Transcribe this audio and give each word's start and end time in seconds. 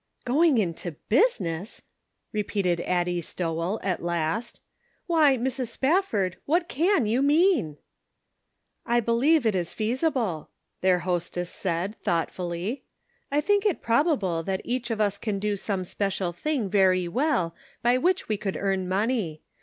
"Going 0.25 0.57
into 0.57 0.93
business!" 1.09 1.83
repeated 2.33 2.81
Addie 2.81 3.21
Stowell, 3.21 3.79
at 3.83 4.01
last." 4.01 4.59
Why, 5.05 5.37
Mrs. 5.37 5.67
Spafford, 5.67 6.37
what 6.47 6.67
can 6.67 7.05
you 7.05 7.21
mean?"" 7.21 7.77
I 8.87 8.99
believe 8.99 9.45
it 9.45 9.53
is 9.53 9.75
feasible," 9.75 10.49
their 10.81 11.01
hostess 11.05 11.51
said, 11.51 11.95
thoughtfully. 12.01 12.83
I 13.29 13.41
think 13.41 13.63
it 13.63 13.83
probable 13.83 14.41
that 14.41 14.61
each 14.65 14.89
of 14.89 14.99
us 14.99 15.19
can 15.19 15.37
do 15.37 15.55
some 15.55 15.85
special 15.85 16.33
thing 16.33 16.67
very 16.67 17.07
well 17.07 17.53
by 17.83 17.99
which 17.99 18.27
we 18.27 18.37
could 18.37 18.57
earn 18.57 18.89
money. 18.89 19.43